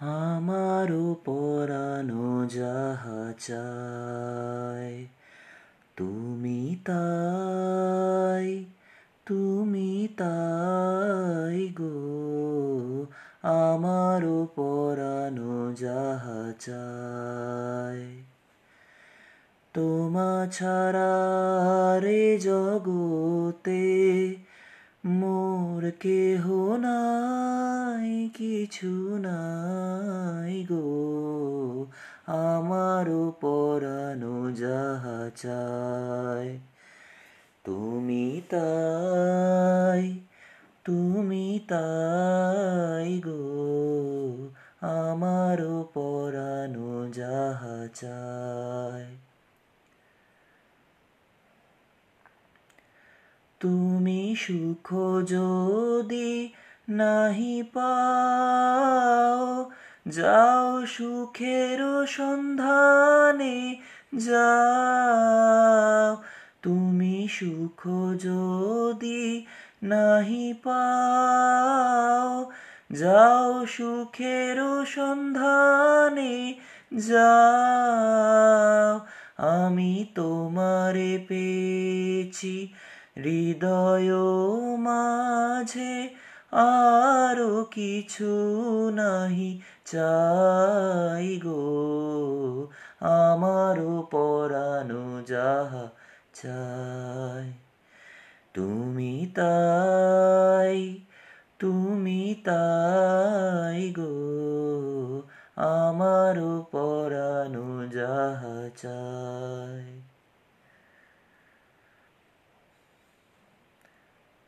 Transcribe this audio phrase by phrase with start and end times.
[0.00, 5.06] আমারও পরানো যাহা চায়
[5.96, 8.64] তুমি তাই
[9.26, 13.06] তুমি তাই গো।
[13.42, 18.06] আমারও পরানো যাহা চায়
[19.74, 21.14] তোমা ছাড়া
[22.00, 23.86] রে জগতে
[25.04, 27.67] মোর কেহ নাই।
[28.34, 31.86] কিছু নাই গো।
[32.26, 36.58] আমারও পরানো যাহা চায়
[37.64, 40.18] তুমি তাই
[40.84, 43.48] তুমি তাই গো।
[44.80, 49.06] আমারও পরানো যাহা চায়
[53.60, 54.88] তুমি সুখ
[55.26, 56.52] যদি
[56.88, 59.70] নাহি পাও।
[60.08, 63.76] যাও সুখের সন্ধানে,
[64.16, 66.22] যাও।
[66.62, 69.46] তুমি সুখ যদি
[69.82, 72.50] নাহি পাও,
[72.92, 76.54] যাও সুখের সন্ধানে,
[76.94, 79.00] যাও।
[79.42, 82.74] আমি তোমারে পেয়েছি
[83.16, 84.12] হৃদয়
[84.76, 88.32] মাঝে আরও কিছু
[88.90, 92.68] নাহি চাই গো।
[93.00, 95.88] আমারও পরানো যাহা
[96.34, 97.52] চাই,
[98.54, 100.98] তুমি তাই
[101.58, 105.22] তুমি তাই গো।
[105.56, 110.07] আমারও পরানো যাহা চাই।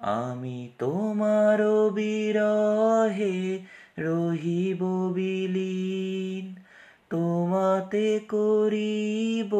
[0.00, 3.60] আমি তোমার বিরহে
[3.98, 6.62] রহিব বিলীন।
[7.10, 9.56] তোমাতে করিব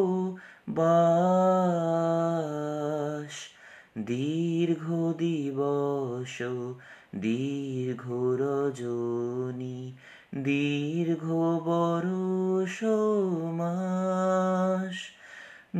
[0.69, 3.31] বাস।
[3.97, 6.41] দীর্ঘ দিবস,
[7.15, 9.93] দীর্ঘ রজনী,
[10.35, 11.31] দীর্ঘ
[11.65, 12.83] বরষ
[13.51, 14.95] মাস।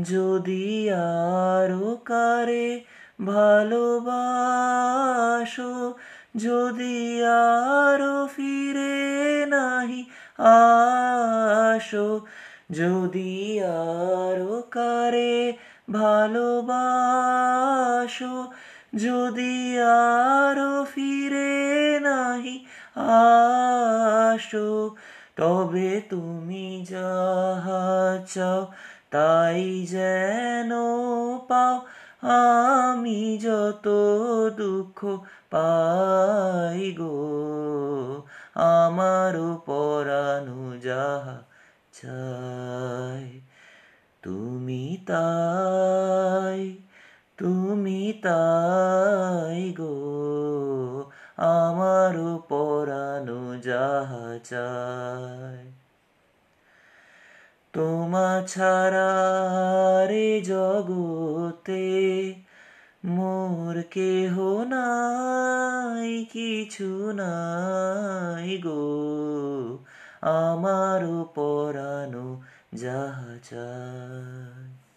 [0.03, 5.93] যদি আরও কারে ভালোবাসো,
[6.35, 10.05] যদি আরও ফিরে নাহি
[10.37, 12.25] আসো,
[12.71, 15.53] যদি আরও কারে
[15.91, 18.51] ভালোবাসো,
[18.95, 22.65] যদি আরও ফিরে নাহি
[22.95, 24.95] আসো,
[25.35, 28.71] তবে তুমি যাহা চাও,
[29.11, 30.71] তাই যেন
[31.47, 33.87] পাও। আমি যত
[34.57, 34.99] দুঃখ
[35.49, 37.17] পাই গো,
[38.53, 41.37] আমার পরানো যাহা
[41.93, 43.39] চাই,
[44.23, 46.77] তুমি তাই
[47.37, 49.95] তুমি তাই গো,
[51.37, 55.68] আমার পরানো যাহা চাই।
[57.73, 59.11] তোমা ছাড়া
[60.07, 61.85] রে জগতে
[63.05, 68.85] মোর কেহ নাই কিছু নাই গো।
[70.21, 71.01] আমার
[71.35, 72.41] পরানো
[72.73, 74.88] যাহা চায়